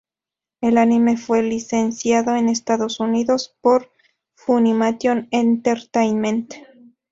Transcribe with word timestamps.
El 0.61 0.79
anime 0.79 1.15
fue 1.15 1.43
licenciado 1.43 2.35
en 2.35 2.49
Estados 2.49 2.99
Unidos 2.99 3.55
por 3.61 3.91
Funimation 4.35 5.27
Entertainment. 5.29 6.55